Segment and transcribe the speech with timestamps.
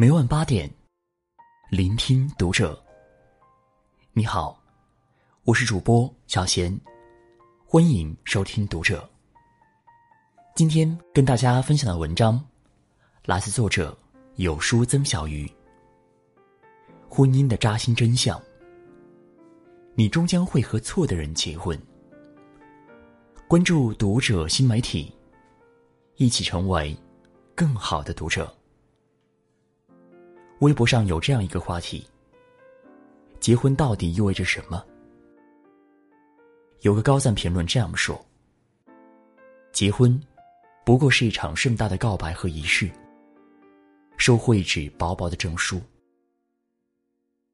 [0.00, 0.72] 每晚八点，
[1.70, 2.80] 聆听读者。
[4.12, 4.56] 你好，
[5.42, 6.80] 我是主播小贤，
[7.66, 9.10] 欢迎收听读者。
[10.54, 12.40] 今天跟大家分享的文章
[13.24, 13.98] 来自作者
[14.36, 15.50] 有书曾小鱼。
[17.08, 18.40] 婚姻的扎心真相，
[19.96, 21.76] 你终将会和错的人结婚。
[23.48, 25.12] 关注读者新媒体，
[26.18, 26.96] 一起成为
[27.56, 28.56] 更好的读者。
[30.60, 32.04] 微博上有这样一个话题：
[33.38, 34.84] 结婚到底意味着什么？
[36.80, 38.20] 有个高赞评论这样说
[39.70, 40.20] ：“结婚
[40.84, 42.90] 不过是一场盛大的告白和仪式，
[44.16, 45.80] 收获一纸薄薄的证书。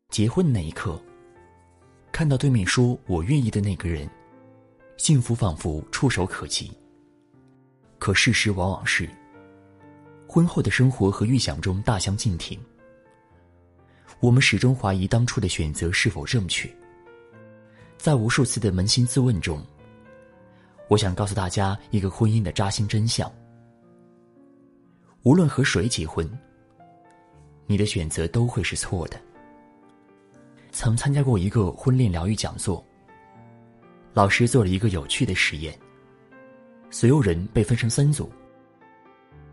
[0.08, 0.98] 结婚那一刻，
[2.10, 4.08] 看到对面说我愿意的那个人，
[4.96, 6.72] 幸福仿佛触手可及。
[7.98, 9.06] 可事实往往是，
[10.26, 12.58] 婚后的生活和预想中大相径庭。”
[14.20, 16.70] 我们始终怀疑当初的选择是否正确。
[17.98, 19.62] 在无数次的扪心自问中，
[20.88, 23.30] 我想告诉大家一个婚姻的扎心真相：
[25.22, 26.28] 无论和谁结婚，
[27.66, 29.20] 你的选择都会是错的。
[30.70, 32.84] 曾参加过一个婚恋疗愈讲座，
[34.12, 35.78] 老师做了一个有趣的实验：
[36.90, 38.30] 所有人被分成三组，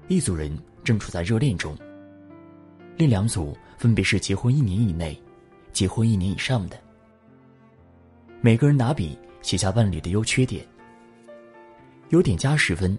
[0.07, 1.77] 一组人正处在热恋中。
[2.97, 5.19] 另两组分别是结婚一年以内、
[5.71, 6.77] 结婚一年以上的。
[8.41, 10.65] 每个人拿笔写下伴侣的优缺点，
[12.09, 12.97] 优点加十分，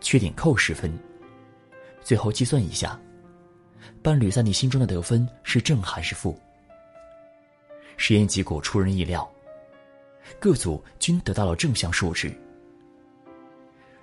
[0.00, 0.96] 缺点扣十分。
[2.02, 3.00] 最后计算一下，
[4.02, 6.38] 伴侣在你心中的得分是正还是负？
[7.96, 9.28] 实验结果出人意料，
[10.38, 12.32] 各组均得到了正向数值。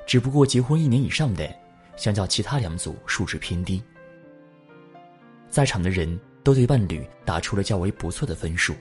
[0.06, 1.50] 只不过结婚一年以上的，
[1.96, 3.82] 相较其他两组数值偏低。
[5.54, 8.74] 在场的人都对伴侣打出了较为不错的分数，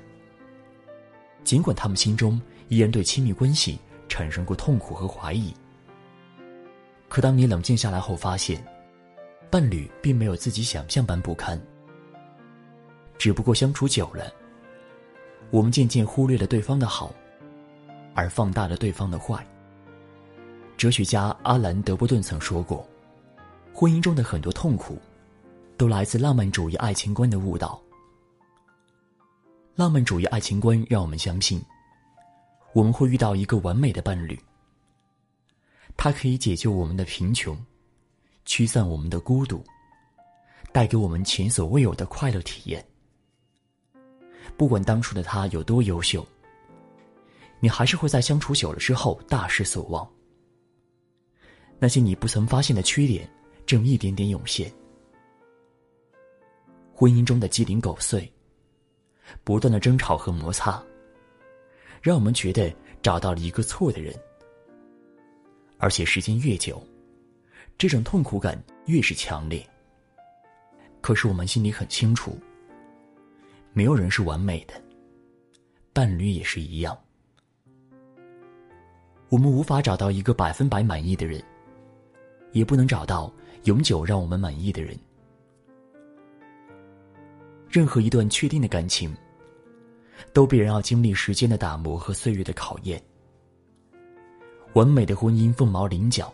[1.45, 3.79] 尽管他们心中依然对亲密关系
[4.09, 5.53] 产生过痛苦和怀疑。
[7.11, 8.65] 可当你冷静下来后，发现，
[9.51, 11.61] 伴侣并没有自己想象般不堪，
[13.19, 14.33] 只不过相处久了，
[15.51, 17.13] 我们渐渐忽略了对方的好，
[18.15, 19.47] 而放大了对方的坏。
[20.79, 22.89] 哲学家阿兰·德波顿曾说过，
[23.75, 24.99] 婚姻中的很多痛苦。
[25.83, 27.83] 都来自浪漫主义爱情观的误导。
[29.75, 31.61] 浪漫主义爱情观让我们相信，
[32.73, 34.41] 我们会遇到一个完美的伴侣，
[35.97, 37.59] 他可以解救我们的贫穷，
[38.45, 39.61] 驱散我们的孤独，
[40.71, 42.87] 带给我们前所未有的快乐体验。
[44.57, 46.25] 不管当初的他有多优秀，
[47.59, 50.09] 你还是会在相处久了之后大失所望。
[51.81, 53.29] 那些你不曾发现的缺点，
[53.67, 54.73] 正一点点涌现。
[57.03, 58.33] 婚姻中的鸡零狗碎，
[59.43, 60.81] 不断的争吵和摩擦，
[62.01, 64.15] 让我们觉得找到了一个错的人。
[65.79, 66.81] 而且时间越久，
[67.77, 69.69] 这种痛苦感越是强烈。
[71.01, 72.39] 可是我们心里很清楚，
[73.73, 74.75] 没有人是完美的，
[75.93, 76.97] 伴侣也是一样。
[79.29, 81.43] 我们无法找到一个百分百满意的人，
[82.53, 83.35] 也不能找到
[83.65, 84.97] 永久让我们满意的人。
[87.73, 89.17] 任何一段确定的感情，
[90.35, 93.03] 都必然要经历时间的打磨和岁月的考验。
[94.75, 96.31] 完美的婚姻凤毛麟角，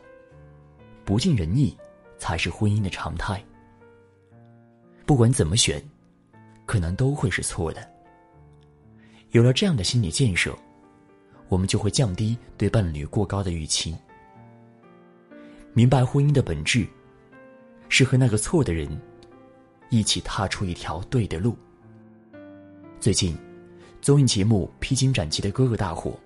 [1.04, 1.78] 不尽人意
[2.18, 3.40] 才是婚姻的常态。
[5.06, 5.80] 不管怎么选，
[6.66, 7.88] 可能都会是错的。
[9.30, 10.52] 有了这样的心理建设，
[11.48, 13.96] 我们就会降低对伴侣过高的预期。
[15.72, 16.84] 明白婚姻的本质，
[17.88, 19.00] 是和那个错的人。
[19.90, 21.56] 一起踏出一条对的路。
[23.00, 23.36] 最近，
[24.00, 26.18] 综艺节目《披荆斩棘的哥哥》大火，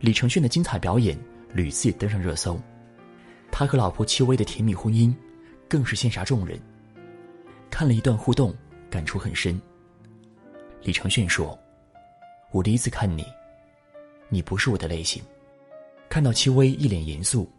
[0.00, 1.18] 李承铉的精彩表演
[1.52, 2.60] 屡次登上热搜，
[3.50, 5.14] 他和老婆戚薇的甜蜜婚姻
[5.68, 6.60] 更是羡煞众人。
[7.70, 8.54] 看了一段互动，
[8.90, 9.60] 感触很深。
[10.82, 11.58] 李承铉说
[12.52, 13.24] ：“我第一次看你，
[14.28, 15.22] 你不是我的类型。”
[16.10, 17.50] 看到戚薇一脸严肃，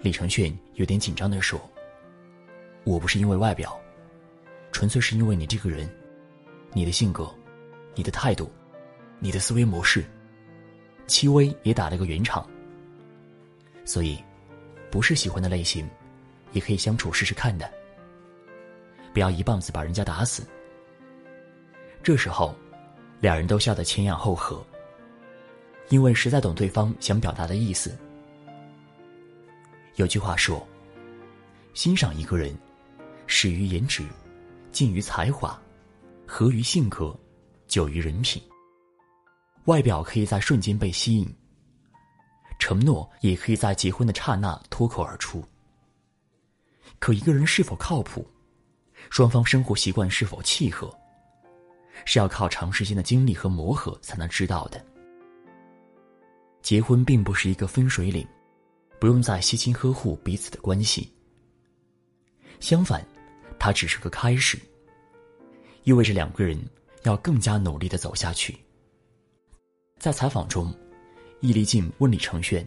[0.00, 1.60] 李承铉有点紧张的说。
[2.84, 3.80] 我不是因为外表，
[4.70, 5.88] 纯粹是因为你这个人，
[6.74, 7.34] 你的性格，
[7.94, 8.52] 你的态度，
[9.18, 10.04] 你的思维模式。
[11.06, 12.46] 戚薇也打了个圆场。
[13.86, 14.22] 所以，
[14.90, 15.88] 不是喜欢的类型，
[16.52, 17.70] 也可以相处试试看的。
[19.14, 20.46] 不要一棒子把人家打死。
[22.02, 22.54] 这时候，
[23.20, 24.62] 两人都笑得前仰后合，
[25.88, 27.96] 因为实在懂对方想表达的意思。
[29.96, 30.66] 有句话说
[31.72, 32.54] ：“欣赏一个人。”
[33.44, 34.02] 始于颜值，
[34.72, 35.60] 近于才华，
[36.26, 37.14] 合于性格，
[37.68, 38.42] 久于人品。
[39.66, 41.30] 外表可以在瞬间被吸引，
[42.58, 45.44] 承诺也可以在结婚的刹那脱口而出。
[46.98, 48.26] 可一个人是否靠谱，
[49.10, 50.90] 双方生活习惯是否契合，
[52.06, 54.82] 是要靠长时间的经历和磨合才能知道的。
[56.62, 58.26] 结婚并不是一个分水岭，
[58.98, 61.12] 不用再悉心呵护彼此的关系。
[62.58, 63.06] 相反，
[63.58, 64.58] 它只是个开始，
[65.84, 66.58] 意味着两个人
[67.04, 68.56] 要更加努力的走下去。
[69.98, 70.74] 在采访中，
[71.40, 72.66] 易立竞问李承铉：“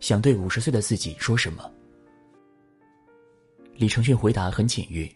[0.00, 1.70] 想对五十岁的自己说什么？”
[3.74, 5.08] 李承铉回答很简约：“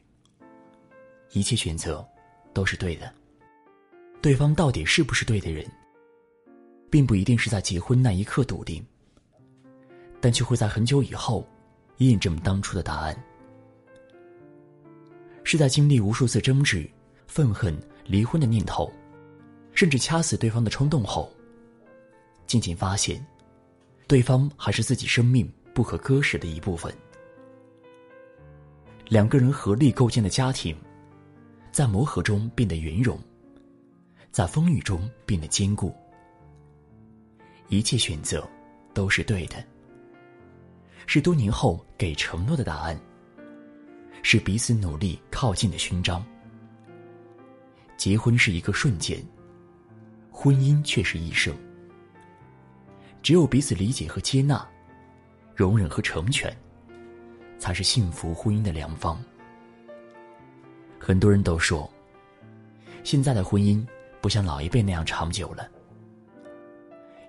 [1.33, 2.07] 一切选择
[2.53, 3.13] 都是对的。
[4.21, 5.69] 对方到底是不是对的人，
[6.89, 8.85] 并不一定是在结婚那一刻笃定，
[10.21, 11.45] 但却会在很久以后
[11.97, 13.25] 验证当初的答案。
[15.45, 16.89] 是在经历无数次争执、
[17.27, 18.91] 愤恨、离婚的念头。”
[19.75, 21.33] 甚至掐死对方的冲动后，
[22.47, 23.25] 渐渐发现，
[24.07, 26.95] 对方还是自己生命不可割舍的一部分。
[29.09, 30.77] 两个人合力构建的家庭，
[31.73, 33.19] 在磨合中变得圆融，
[34.31, 35.91] 在风雨中变得坚固。
[37.69, 38.47] 一切选择
[38.93, 39.57] 都是对的，
[41.07, 43.01] 是多年后给承诺的答案，
[44.23, 46.25] 是彼此努力靠近的勋章。
[47.97, 49.23] 结婚是一个瞬间。
[50.35, 51.55] 婚姻却是一生，
[53.23, 54.67] 只有彼此理解和接纳，
[55.55, 56.57] 容忍和成全，
[57.59, 59.23] 才是幸福婚姻的良方。
[60.99, 61.89] 很多人都说，
[63.05, 63.87] 现在的婚姻
[64.23, 65.69] 不像老一辈那样长久了。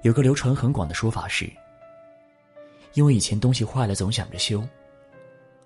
[0.01, 1.51] 有个流传很广的说法是，
[2.93, 4.65] 因为以前东西坏了总想着修，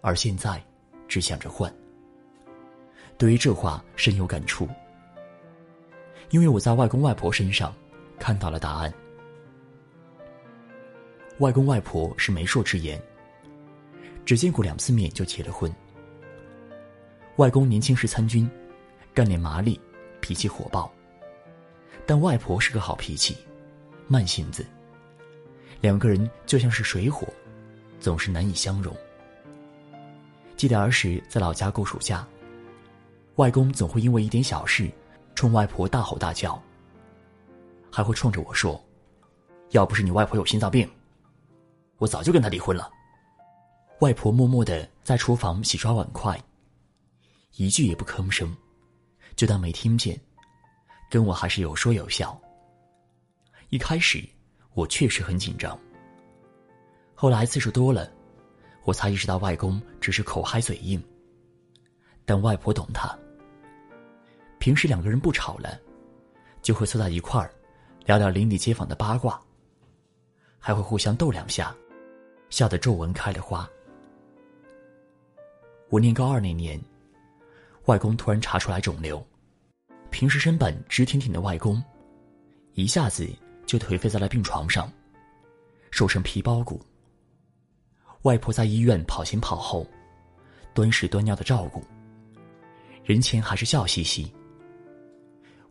[0.02, 0.62] 而现在
[1.07, 1.74] 只想着换。
[3.18, 4.68] 对于这话深有感触。
[6.30, 7.74] 因为我在外公外婆身上
[8.19, 8.94] 看到了答案。
[11.39, 13.01] 外公外婆是媒妁之言，
[14.25, 15.74] 只见过两次面就结了婚。
[17.38, 18.50] 外公年轻时参军，
[19.13, 19.80] 干练麻利，
[20.19, 20.92] 脾气火爆；
[22.06, 23.38] 但外婆是个好脾气，
[24.07, 24.65] 慢性子。
[25.80, 27.25] 两个人就像是水火，
[28.00, 28.94] 总是难以相容。
[30.57, 32.27] 记得儿时在老家过暑假，
[33.36, 34.92] 外公总会因为一点小事。
[35.36, 36.59] 冲外婆大吼大叫，
[37.92, 38.83] 还会冲着我说
[39.69, 40.89] ：“要不是你外婆有心脏病，
[42.00, 42.89] 我早就跟她离婚了。”
[44.01, 46.36] 外婆默默的在厨房洗刷碗筷，
[47.57, 48.51] 一句也不吭声，
[49.36, 50.19] 就当没听见，
[51.07, 52.36] 跟我还是有说有笑。
[53.69, 54.27] 一开始
[54.74, 55.80] 我确实很紧张，
[57.13, 58.12] 后来次数多了，
[58.88, 61.04] 我才意识到外公只是口嗨嘴硬，
[62.24, 63.13] 但外婆懂他。
[64.60, 65.78] 平时两个人不吵了，
[66.62, 67.51] 就会凑在一块儿，
[68.06, 69.38] 聊聊邻里街坊的八卦，
[70.57, 71.75] 还会互相逗两下，
[72.50, 73.69] 笑得皱纹开了花。
[75.90, 76.81] 我念高二那年，
[77.88, 79.22] 外公突然查出来肿瘤，
[80.12, 81.83] 平时身板直挺挺的外公，
[82.72, 83.28] 一下子
[83.66, 84.90] 就颓废在了病床上，
[85.92, 86.81] 瘦成皮包骨。
[88.28, 89.88] 外婆在医院跑前跑后，
[90.74, 91.82] 端屎端尿的照顾，
[93.06, 94.30] 人前还是笑嘻嘻。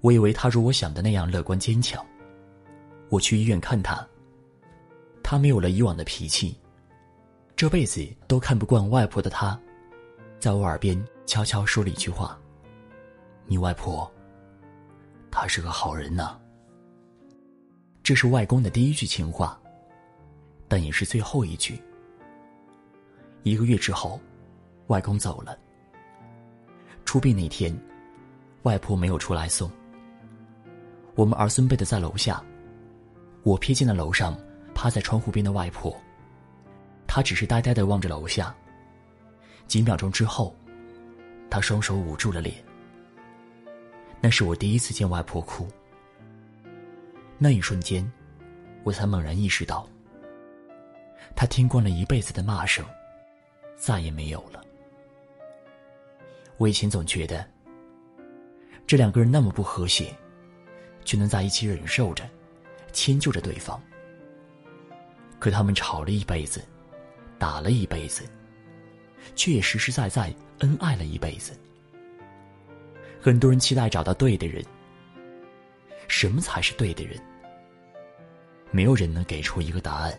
[0.01, 2.03] 我以为他如我想的那样乐观坚强。
[3.11, 4.03] 我去医院看他，
[5.23, 6.59] 他没有了以往的脾气。
[7.55, 9.61] 这辈子都看不惯外婆的他，
[10.39, 12.41] 在我耳边悄悄说了一句话
[13.45, 14.11] ：“你外婆，
[15.31, 16.41] 她是个好人呐。”
[18.03, 19.61] 这是外公的第一句情话，
[20.69, 21.79] 但也是最后一句。
[23.47, 24.21] 一个月之后，
[24.88, 25.57] 外公走了。
[27.05, 27.73] 出殡那天，
[28.65, 29.71] 外婆没有出来送。
[31.15, 32.43] 我们儿孙辈的在楼下，
[33.45, 34.37] 我瞥见了楼上
[34.75, 35.97] 趴在窗户边的外婆。
[37.07, 38.53] 她只是呆呆的望着楼下。
[39.69, 40.53] 几秒钟之后，
[41.49, 42.57] 她双手捂住了脸。
[44.21, 45.69] 那是我第一次见外婆哭。
[47.38, 48.05] 那一瞬间，
[48.83, 49.88] 我才猛然意识到，
[51.37, 52.85] 她听惯了一辈子的骂声，
[53.76, 54.64] 再也没有了。
[56.56, 57.47] 我以前总觉得，
[58.87, 60.12] 这两个人那么不和谐。
[61.06, 62.28] 却能在一起忍受着，
[62.92, 63.80] 迁就着对方。
[65.38, 66.61] 可他们吵了一辈子，
[67.38, 68.25] 打了一辈子，
[69.37, 71.56] 却也实实在在恩爱了一辈子。
[73.21, 74.64] 很多人期待找到对的人，
[76.09, 77.16] 什么才是对的人？
[78.73, 80.18] 没有人能给出一个答案。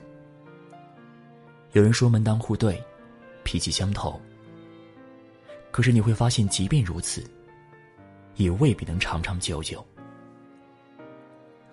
[1.73, 2.81] 有人说门当户对，
[3.47, 4.19] 脾气相投，
[5.71, 7.23] 可是你会发现，即便如此，
[8.35, 9.87] 也未必能长长久久。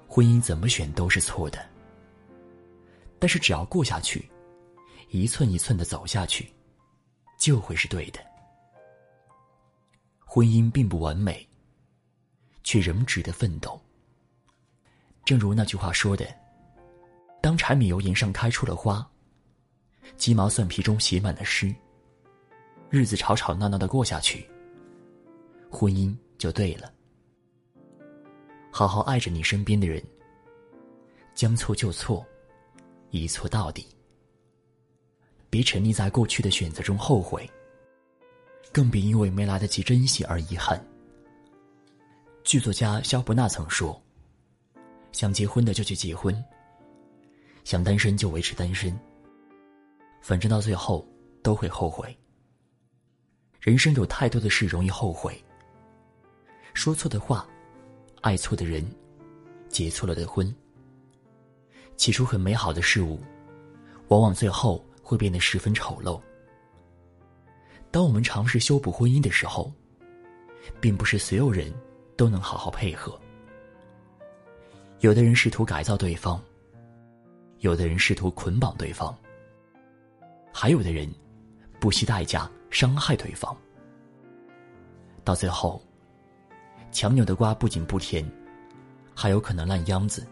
[0.06, 1.58] 婚姻怎么选都是错的，
[3.18, 4.30] 但是只要过下去，
[5.10, 6.48] 一寸一寸的走下去，
[7.40, 8.20] 就会是对的。
[10.24, 11.44] 婚姻并不完美，
[12.62, 13.80] 却仍值得奋斗。
[15.24, 16.24] 正如那句话说的
[17.42, 19.04] ：“当柴米油盐上开出了花，
[20.16, 21.74] 鸡毛蒜皮中写满了诗。”
[22.90, 24.48] 日子吵吵闹闹的过下去，
[25.70, 26.92] 婚姻就对了。
[28.70, 30.02] 好好爱着你身边的人，
[31.34, 32.24] 将错就错，
[33.10, 33.86] 一错到底。
[35.50, 37.48] 别沉溺在过去的选择中后悔，
[38.72, 40.80] 更别因为没来得及珍惜而遗憾。
[42.44, 44.00] 剧作家肖伯纳曾说
[45.12, 46.44] ：“想结婚的就去结婚，
[47.64, 48.96] 想单身就维持单身，
[50.26, 51.06] 反正到最后
[51.42, 52.16] 都会后悔。”
[53.60, 55.38] 人生有太多的事容易后悔。
[56.72, 57.46] 说错的话，
[58.22, 58.82] 爱错的人，
[59.68, 60.52] 结错了的婚。
[61.98, 63.20] 起初很美好的事物，
[64.08, 66.18] 往往最后会变得十分丑陋。
[67.90, 69.70] 当我们尝试修补婚姻的时候，
[70.80, 71.70] 并不是所有人
[72.16, 73.20] 都能好好配合。
[75.00, 76.42] 有的人试图改造对方，
[77.58, 79.16] 有的人试图捆绑对方，
[80.54, 81.06] 还有的人
[81.78, 82.50] 不惜代价。
[82.70, 83.56] 伤害对方，
[85.22, 85.80] 到最后，
[86.90, 88.28] 强扭的瓜不仅不甜，
[89.14, 90.26] 还有可能烂秧子。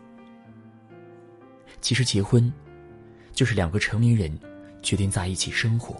[1.80, 2.52] 其实，结婚
[3.30, 4.36] 就是两个成年人
[4.82, 5.94] 决定在一起生活。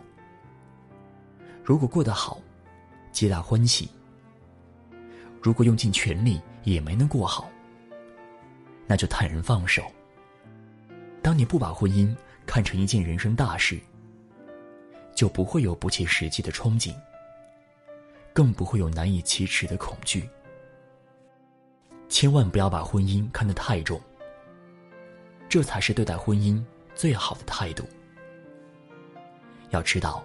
[1.62, 2.40] 如果过得好，
[3.12, 3.86] 皆大欢喜；
[5.40, 7.48] 如果用尽全力也没能过好，
[8.88, 9.80] 那就坦然放手。
[11.22, 12.12] 当你不把婚姻
[12.46, 13.80] 看成一件人生大事。
[15.22, 16.92] 就不会有不切实际的憧憬，
[18.32, 20.28] 更不会有难以启齿的恐惧。
[22.08, 24.00] 千万不要把婚姻看得太重，
[25.48, 26.60] 这才是对待婚姻
[26.92, 27.88] 最好的态度。
[29.70, 30.24] 要知道，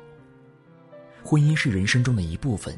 [1.24, 2.76] 婚姻是人生中的一部分，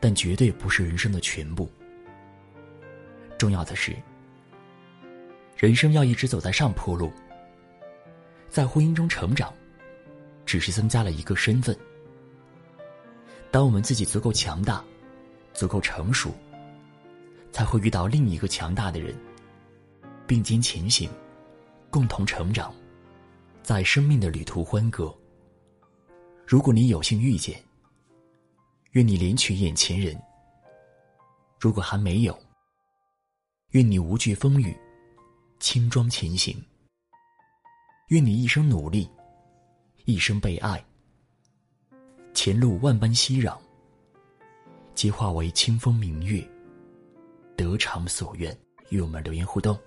[0.00, 1.66] 但绝对不是人生的全部。
[3.38, 3.96] 重要的是，
[5.56, 7.10] 人生要一直走在上坡路，
[8.50, 9.50] 在婚姻中成长。
[10.54, 11.76] 只是增加了一个身份。
[13.50, 14.84] 当我们自己足够强大、
[15.52, 16.32] 足够成熟，
[17.50, 19.12] 才会遇到另一个强大的人，
[20.28, 21.10] 并肩前行，
[21.90, 22.72] 共同成长，
[23.64, 25.12] 在生命的旅途欢歌。
[26.46, 27.60] 如果你有幸遇见，
[28.92, 30.16] 愿你怜取眼前人；
[31.58, 32.38] 如果还没有，
[33.70, 34.72] 愿你无惧风雨，
[35.58, 36.56] 轻装前行。
[38.10, 39.10] 愿你一生努力。
[40.06, 40.84] 一生被爱，
[42.34, 43.56] 前路万般熙攘，
[44.94, 46.46] 皆化为清风明月，
[47.56, 48.54] 得偿所愿。
[48.90, 49.78] 与我们留言互动。